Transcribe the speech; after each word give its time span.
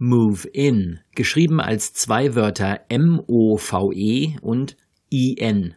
Move 0.00 0.46
In, 0.52 1.00
geschrieben 1.16 1.60
als 1.60 1.92
zwei 1.92 2.36
Wörter 2.36 2.82
M-O-V-E 2.88 4.36
und 4.40 4.76
I-N. 5.12 5.74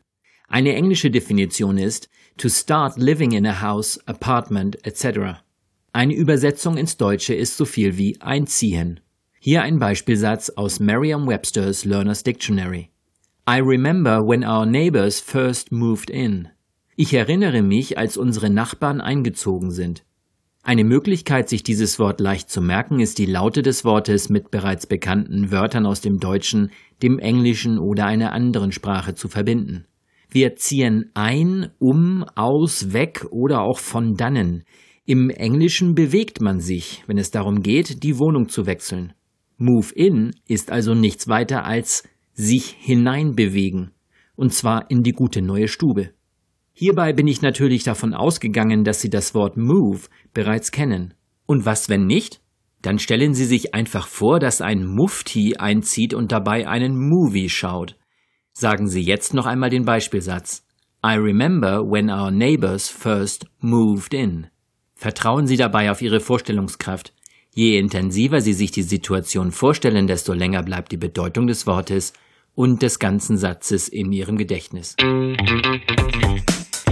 Eine 0.48 0.76
englische 0.76 1.10
Definition 1.10 1.80
ist 1.80 2.08
to 2.38 2.48
start 2.48 2.98
living 2.98 3.32
in 3.32 3.48
a 3.48 3.62
house, 3.62 4.00
apartment, 4.06 4.86
etc. 4.86 5.42
Eine 5.92 6.14
Übersetzung 6.14 6.78
ins 6.78 6.98
Deutsche 6.98 7.34
ist 7.34 7.58
so 7.58 7.66
viel 7.66 7.98
wie 7.98 8.22
einziehen. 8.22 9.00
Hier 9.40 9.64
ein 9.64 9.80
Beispielsatz 9.80 10.52
aus 10.52 10.80
Merriam-Webster's 10.80 11.84
Learner's 11.84 12.22
Dictionary. 12.22 12.92
I 13.50 13.58
remember 13.58 14.22
when 14.22 14.44
our 14.44 14.68
neighbors 14.68 15.20
first 15.20 15.72
moved 15.72 16.12
in. 16.12 16.48
Ich 16.96 17.16
erinnere 17.16 17.64
mich, 17.64 17.98
als 17.98 18.18
unsere 18.18 18.52
Nachbarn 18.52 19.02
eingezogen 19.02 19.72
sind. 19.72 20.04
Eine 20.64 20.84
Möglichkeit, 20.84 21.50
sich 21.50 21.64
dieses 21.64 21.98
Wort 21.98 22.20
leicht 22.20 22.52
zu 22.52 22.62
merken, 22.62 23.00
ist 23.00 23.18
die 23.18 23.26
Laute 23.26 23.64
des 23.64 23.84
Wortes 23.84 24.30
mit 24.30 24.52
bereits 24.52 24.86
bekannten 24.86 25.52
Wörtern 25.52 25.88
aus 25.88 26.02
dem 26.02 26.20
Deutschen, 26.20 26.70
dem 27.02 27.18
Englischen 27.18 27.80
oder 27.80 28.06
einer 28.06 28.32
anderen 28.32 28.72
Sprache 28.72 29.16
zu 29.16 29.28
verbinden. 29.28 29.86
Wir 30.30 30.56
ziehen 30.56 31.10
ein, 31.16 31.72
um, 31.80 32.24
aus, 32.36 32.94
weg 32.94 33.26
oder 33.32 33.62
auch 33.62 33.80
von 33.80 34.14
dannen. 34.14 34.64
Im 35.06 35.32
Englischen 35.32 35.96
bewegt 35.96 36.42
man 36.42 36.60
sich, 36.60 37.04
wenn 37.08 37.18
es 37.18 37.32
darum 37.32 37.64
geht, 37.64 38.04
die 38.04 38.20
Wohnung 38.20 38.48
zu 38.48 38.68
wechseln. 38.68 39.14
Move 39.58 39.92
in 39.96 40.32
ist 40.48 40.72
also 40.72 40.94
nichts 40.94 41.28
weiter 41.28 41.66
als 41.66 42.04
sich 42.34 42.76
hineinbewegen, 42.80 43.92
und 44.36 44.54
zwar 44.54 44.90
in 44.92 45.02
die 45.02 45.12
gute 45.12 45.42
neue 45.42 45.68
Stube. 45.68 46.12
Hierbei 46.74 47.14
bin 47.14 47.28
ich 47.28 47.42
natürlich 47.42 47.84
davon 47.84 48.14
ausgegangen, 48.14 48.84
dass 48.84 49.02
Sie 49.02 49.10
das 49.10 49.34
Wort 49.36 49.58
move 49.58 50.02
bereits 50.34 50.72
kennen. 50.72 51.14
Und 51.46 51.66
was, 51.66 51.90
wenn 51.90 52.06
nicht? 52.06 52.42
Dann 52.82 52.98
stellen 52.98 53.34
Sie 53.34 53.46
sich 53.46 53.74
einfach 53.74 54.08
vor, 54.08 54.40
dass 54.40 54.62
ein 54.62 54.86
Mufti 54.86 55.56
einzieht 55.58 56.14
und 56.14 56.32
dabei 56.32 56.68
einen 56.68 56.98
Movie 56.98 57.50
schaut. 57.50 57.96
Sagen 58.54 58.88
Sie 58.88 59.02
jetzt 59.02 59.34
noch 59.34 59.46
einmal 59.46 59.70
den 59.70 59.86
Beispielsatz. 59.86 60.66
I 61.06 61.16
remember 61.16 61.82
when 61.82 62.10
our 62.10 62.32
neighbors 62.32 62.90
first 62.90 63.46
moved 63.60 64.14
in. 64.14 64.48
Vertrauen 64.96 65.48
Sie 65.48 65.58
dabei 65.58 65.90
auf 65.92 66.02
Ihre 66.02 66.20
Vorstellungskraft. 66.20 67.14
Je 67.54 67.78
intensiver 67.78 68.40
Sie 68.40 68.54
sich 68.54 68.72
die 68.72 68.84
Situation 68.84 69.52
vorstellen, 69.52 70.08
desto 70.08 70.34
länger 70.34 70.64
bleibt 70.64 70.92
die 70.92 70.98
Bedeutung 70.98 71.48
des 71.48 71.68
Wortes 71.68 72.14
und 72.56 72.82
des 72.82 73.00
ganzen 73.00 73.38
Satzes 73.38 73.88
in 73.90 74.12
Ihrem 74.12 74.38
Gedächtnis. 74.38 74.96